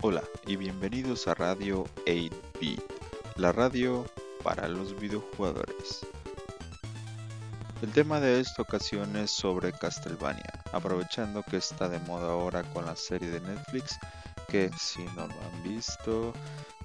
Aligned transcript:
Hola 0.00 0.22
y 0.46 0.54
bienvenidos 0.54 1.26
a 1.26 1.34
Radio 1.34 1.84
8-Bit, 2.06 2.80
la 3.34 3.50
radio 3.50 4.06
para 4.44 4.68
los 4.68 4.96
videojugadores. 5.00 6.06
El 7.82 7.90
tema 7.90 8.20
de 8.20 8.38
esta 8.38 8.62
ocasión 8.62 9.16
es 9.16 9.32
sobre 9.32 9.72
Castlevania, 9.72 10.62
aprovechando 10.72 11.42
que 11.42 11.56
está 11.56 11.88
de 11.88 11.98
moda 11.98 12.28
ahora 12.30 12.62
con 12.72 12.86
la 12.86 12.94
serie 12.94 13.28
de 13.28 13.40
Netflix 13.40 13.98
que, 14.46 14.70
si 14.78 15.02
no 15.16 15.26
lo 15.26 15.34
han 15.34 15.62
visto, 15.64 16.32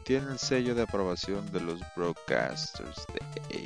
tiene 0.04 0.32
el 0.32 0.40
sello 0.40 0.74
de 0.74 0.82
aprobación 0.82 1.46
de 1.52 1.62
los 1.62 1.82
broadcasters 1.96 3.06
de 3.14 3.63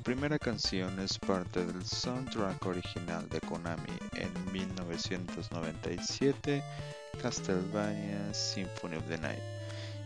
La 0.00 0.04
primera 0.04 0.38
canción 0.38 0.98
es 0.98 1.18
parte 1.18 1.62
del 1.62 1.84
soundtrack 1.84 2.64
original 2.64 3.28
de 3.28 3.38
Konami 3.40 3.92
en 4.14 4.32
1997, 4.50 6.64
Castlevania 7.20 8.32
Symphony 8.32 8.96
of 8.96 9.04
the 9.08 9.18
Night. 9.18 9.42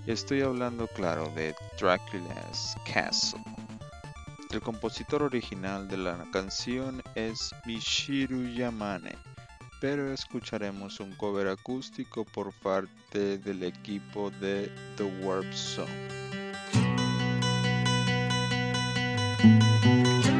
Estoy 0.09 0.41
hablando, 0.41 0.89
claro, 0.89 1.33
de 1.37 1.55
Dracula's 1.79 2.77
Castle. 2.93 3.45
El 4.51 4.61
compositor 4.63 5.23
original 5.23 5.87
de 5.87 5.99
la 5.99 6.27
canción 6.33 7.01
es 7.15 7.55
Mishiru 7.65 8.49
Yamane, 8.49 9.17
pero 9.81 10.13
escucharemos 10.13 10.99
un 10.99 11.15
cover 11.15 11.47
acústico 11.47 12.25
por 12.25 12.53
parte 12.55 13.39
del 13.39 13.63
equipo 13.63 14.33
de 14.41 14.73
The 14.97 15.05
Warp 15.25 15.53
Zone. 15.53 16.24
Symphony 19.45 20.34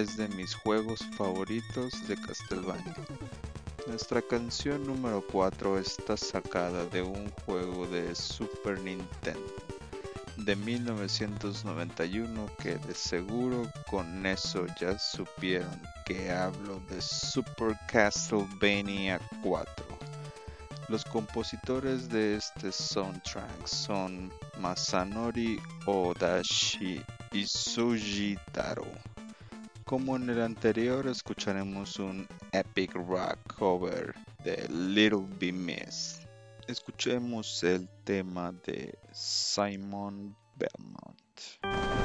es 0.00 0.16
de 0.16 0.28
mis 0.28 0.54
juegos 0.54 1.00
favoritos 1.16 1.92
de 2.08 2.16
Castlevania. 2.16 2.94
Nuestra 3.86 4.22
canción 4.22 4.86
número 4.86 5.22
4 5.30 5.78
está 5.78 6.16
sacada 6.16 6.86
de 6.86 7.02
un 7.02 7.30
juego 7.44 7.86
de 7.86 8.14
Super 8.14 8.80
Nintendo 8.80 9.52
de 10.38 10.56
1991 10.56 12.46
que 12.58 12.76
de 12.76 12.94
seguro 12.94 13.70
con 13.90 14.24
eso 14.24 14.64
ya 14.80 14.98
supieron 14.98 15.82
que 16.06 16.30
hablo 16.30 16.80
de 16.88 17.02
Super 17.02 17.78
Castlevania 17.86 19.20
4. 19.42 19.86
Los 20.88 21.04
compositores 21.04 22.08
de 22.08 22.36
este 22.36 22.72
soundtrack 22.72 23.66
son 23.66 24.32
Masanori 24.58 25.60
Odashi 25.84 27.02
y 27.32 27.46
Sujitaro. 27.46 28.86
Como 29.90 30.14
en 30.14 30.30
el 30.30 30.40
anterior 30.40 31.08
escucharemos 31.08 31.98
un 31.98 32.24
epic 32.52 32.94
rock 32.94 33.38
cover 33.58 34.14
de 34.44 34.64
Little 34.68 35.26
Be 35.40 35.50
Miss. 35.50 36.20
Escuchemos 36.68 37.64
el 37.64 37.88
tema 38.04 38.52
de 38.64 38.96
Simon 39.12 40.36
Belmont. 40.54 41.99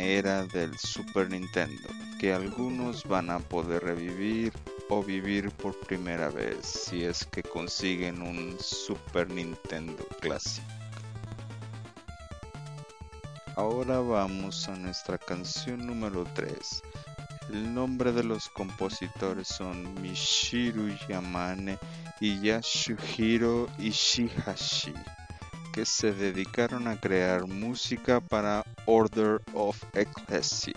Era 0.00 0.46
del 0.46 0.76
Super 0.78 1.30
Nintendo, 1.30 1.88
que 2.18 2.32
algunos 2.32 3.04
van 3.04 3.30
a 3.30 3.38
poder 3.38 3.84
revivir 3.84 4.52
o 4.88 5.02
vivir 5.02 5.50
por 5.50 5.78
primera 5.78 6.30
vez 6.30 6.66
si 6.66 7.04
es 7.04 7.24
que 7.24 7.42
consiguen 7.42 8.22
un 8.22 8.58
Super 8.58 9.28
Nintendo 9.30 10.04
Classic. 10.20 10.64
Ahora 13.56 14.00
vamos 14.00 14.68
a 14.68 14.76
nuestra 14.76 15.18
canción 15.18 15.86
número 15.86 16.24
3. 16.34 16.82
El 17.50 17.74
nombre 17.74 18.12
de 18.12 18.24
los 18.24 18.48
compositores 18.48 19.48
son 19.48 20.00
Mishiru 20.00 20.88
Yamane 21.08 21.78
y 22.20 22.40
Yasuhiro 22.40 23.68
Ishihashi, 23.78 24.94
que 25.72 25.86
se 25.86 26.12
dedicaron 26.12 26.88
a 26.88 26.98
crear 26.98 27.46
música 27.46 28.20
para 28.20 28.64
Order 28.86 29.40
of 29.54 29.82
Ecclesia, 29.94 30.74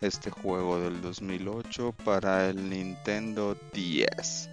este 0.00 0.30
juego 0.30 0.80
del 0.80 1.00
2008 1.02 1.92
para 2.04 2.48
el 2.48 2.68
Nintendo 2.70 3.56
DS. 3.72 4.48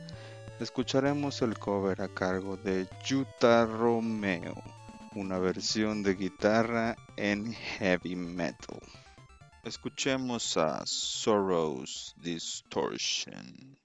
Escucharemos 0.59 1.41
el 1.41 1.57
cover 1.57 2.01
a 2.01 2.09
cargo 2.09 2.57
de 2.57 2.87
Yuta 3.05 3.65
Romeo, 3.65 4.61
una 5.15 5.39
versión 5.39 6.03
de 6.03 6.15
guitarra 6.15 6.95
en 7.17 7.53
heavy 7.53 8.15
metal. 8.15 8.79
Escuchemos 9.63 10.57
a 10.57 10.85
Sorrow's 10.85 12.13
Distortion. 12.17 13.82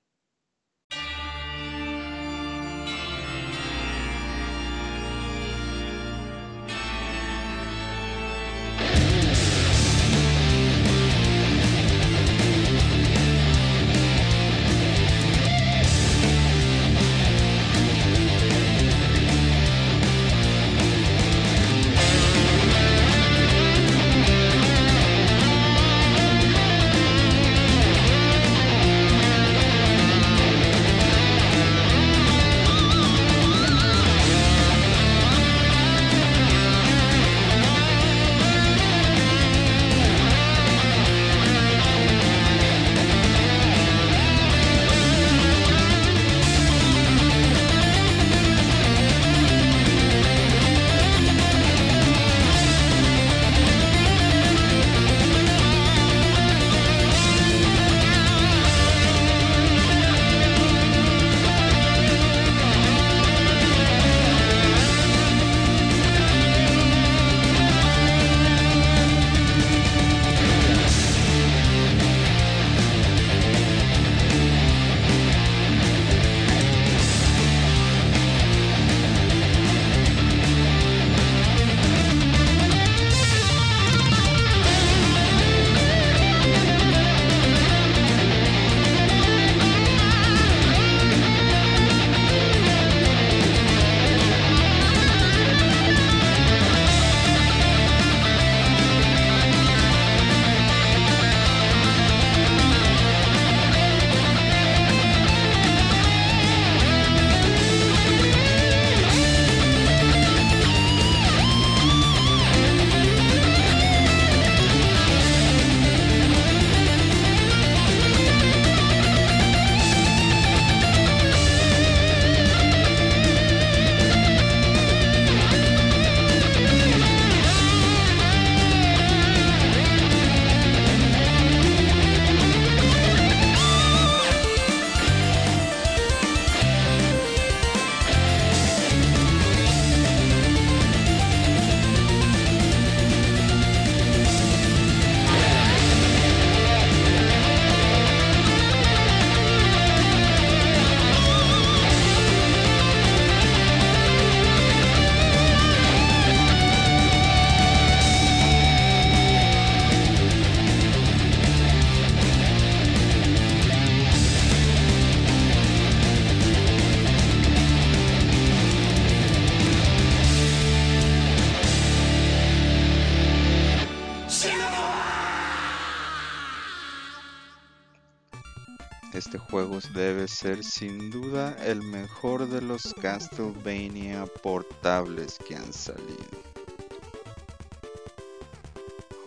Debe 179.94 180.26
ser 180.26 180.64
sin 180.64 181.10
duda 181.10 181.56
el 181.64 181.82
mejor 181.82 182.48
de 182.48 182.60
los 182.60 182.92
Castlevania 183.00 184.26
portables 184.42 185.38
que 185.46 185.54
han 185.54 185.72
salido. 185.72 186.42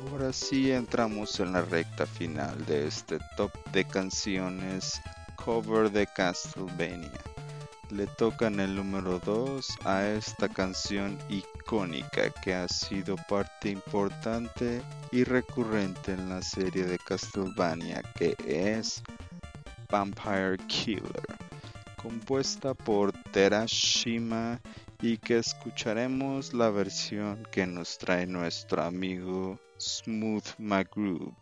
Ahora 0.10 0.34
sí 0.34 0.72
entramos 0.72 1.39
en 1.39 1.53
la 1.53 1.62
recta 1.62 2.05
final 2.05 2.65
de 2.65 2.88
este 2.88 3.20
top 3.38 3.51
de 3.72 3.86
canciones 3.86 5.00
cover 5.38 5.89
de 5.89 6.05
Castlevania. 6.05 7.22
Le 7.89 8.08
tocan 8.08 8.60
el 8.60 8.75
número 8.75 9.20
2 9.20 9.67
a 9.86 10.05
esta 10.05 10.50
canción 10.50 11.17
icónica 11.29 12.29
que 12.43 12.53
ha 12.53 12.67
sido 12.67 13.15
parte 13.29 13.70
importante 13.70 14.81
y 15.12 15.24
recurrente 15.24 16.13
en 16.13 16.29
la 16.29 16.41
serie 16.41 16.84
de 16.84 16.98
Castlevania 16.98 18.01
que 18.15 18.36
es 18.46 19.01
Vampire 19.92 20.58
Killer, 20.68 21.38
compuesta 22.02 22.74
por 22.74 23.12
Terashima 23.32 24.60
y 25.02 25.18
que 25.18 25.40
escucharemos 25.40 26.54
la 26.54 26.70
versión 26.70 27.46
que 27.52 27.68
nos 27.68 27.98
trae 27.98 28.26
nuestro 28.26 28.84
amigo 28.84 29.60
Smooth 29.78 30.48
McGrew. 30.58 31.36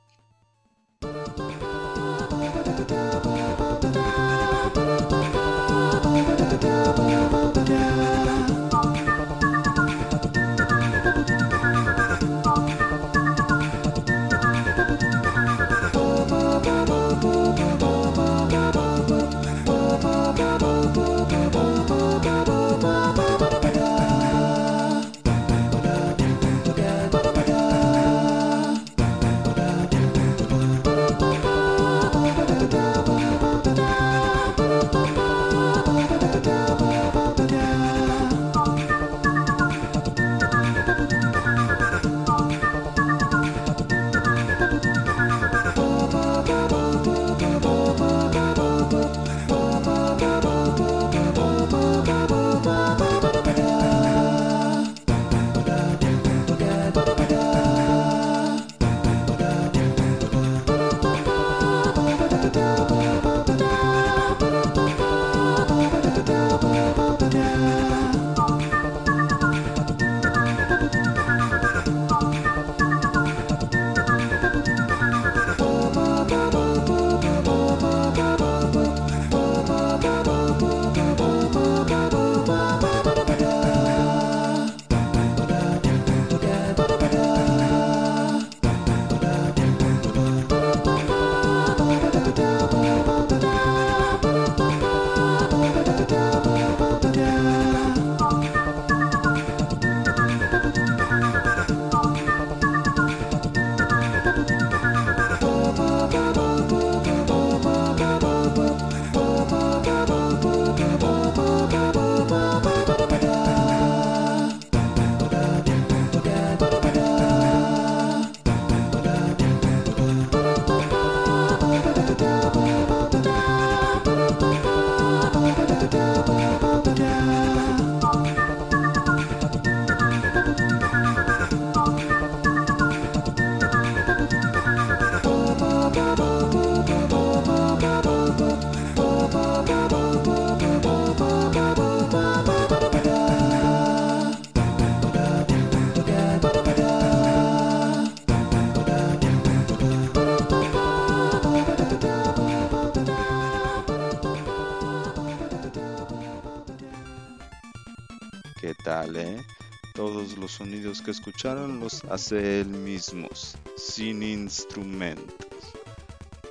¿Vale? 158.99 159.45
Todos 159.93 160.37
los 160.37 160.51
sonidos 160.51 161.01
que 161.01 161.11
escucharon 161.11 161.79
los 161.79 162.03
hace 162.05 162.59
él 162.59 162.67
mismos, 162.67 163.57
sin 163.77 164.21
instrumentos. 164.21 165.47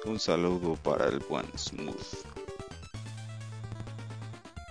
Un 0.07 0.19
saludo 0.19 0.75
para 0.77 1.09
el 1.09 1.19
buen 1.29 1.47
Smooth. 1.59 2.25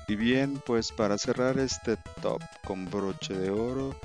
Y 0.08 0.16
bien, 0.16 0.60
pues 0.66 0.92
para 0.92 1.20
cerrar 1.20 1.60
este 1.60 1.98
top 2.24 2.42
con 2.66 2.90
broche 2.90 3.36
de 3.36 3.52
oro, 3.52 3.96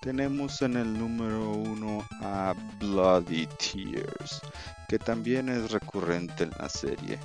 tenemos 0.00 0.60
en 0.62 0.76
el 0.76 0.92
número 0.98 1.52
uno 1.52 2.04
a 2.22 2.54
Bloody 2.80 3.46
Tears, 3.46 4.40
que 4.88 4.98
también 4.98 5.48
es 5.48 5.70
recurrente 5.70 6.44
en 6.44 6.50
la 6.58 6.68
serie, 6.68 7.20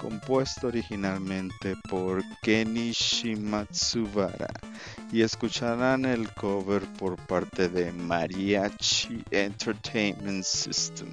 compuesto 0.00 0.68
originalmente 0.68 1.76
por 1.88 2.22
Kenichi 2.40 3.36
Matsubara 3.36 4.48
y 5.12 5.20
escucharán 5.20 6.06
el 6.06 6.32
cover 6.32 6.82
por 6.98 7.16
parte 7.26 7.68
de 7.68 7.92
Mariachi 7.92 9.22
Entertainment 9.30 10.42
System. 10.42 11.12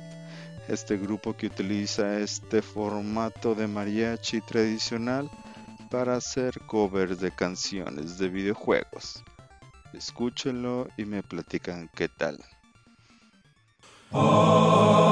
Este 0.69 0.95
grupo 0.97 1.35
que 1.35 1.47
utiliza 1.47 2.19
este 2.19 2.61
formato 2.61 3.53
de 3.55 3.67
mariachi 3.67 4.39
tradicional 4.41 5.29
para 5.91 6.15
hacer 6.15 6.57
covers 6.65 7.19
de 7.19 7.31
canciones 7.31 8.17
de 8.17 8.29
videojuegos. 8.29 9.21
Escúchenlo 9.93 10.87
y 10.95 11.03
me 11.03 11.23
platican 11.23 11.89
qué 11.93 12.07
tal. 12.07 12.37
Eso 14.11 15.06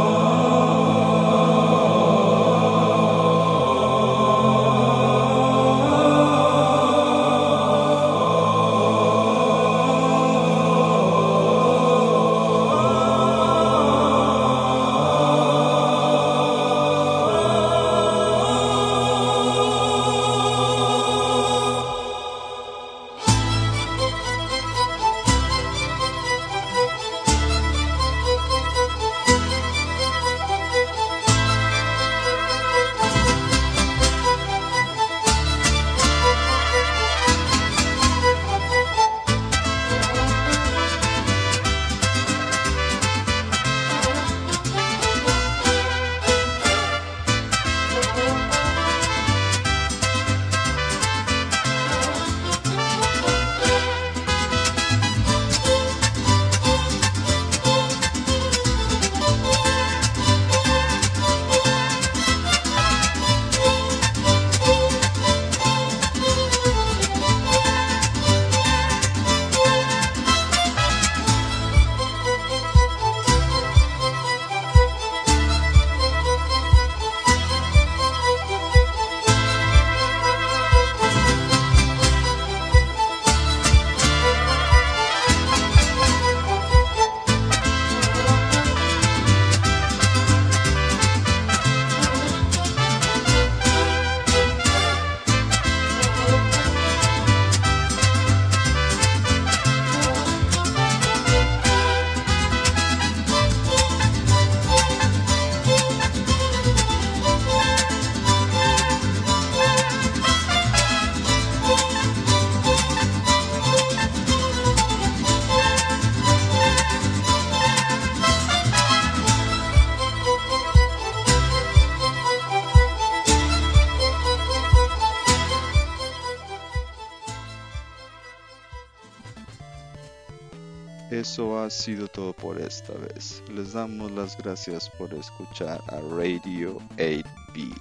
sido 131.70 132.08
todo 132.08 132.34
por 132.34 132.60
esta 132.60 132.94
vez. 132.94 133.44
Les 133.54 133.74
damos 133.74 134.12
las 134.12 134.38
gracias 134.38 134.90
por 134.90 135.14
escuchar 135.14 135.82
a 135.88 136.00
Radio 136.16 136.80
8B. 136.98 137.74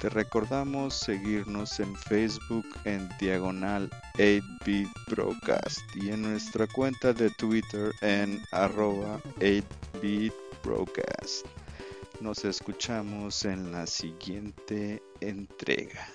Te 0.00 0.08
recordamos 0.08 0.94
seguirnos 0.94 1.80
en 1.80 1.94
Facebook 1.96 2.66
en 2.84 3.08
diagonal 3.18 3.90
8B 4.14 4.90
Broadcast 5.08 5.80
y 5.96 6.10
en 6.10 6.22
nuestra 6.22 6.66
cuenta 6.68 7.12
de 7.12 7.30
Twitter 7.30 7.92
en 8.00 8.40
arroba 8.52 9.20
8B 9.40 10.32
Broadcast. 10.64 11.46
Nos 12.20 12.44
escuchamos 12.44 13.44
en 13.44 13.72
la 13.72 13.86
siguiente 13.86 15.02
entrega. 15.20 16.06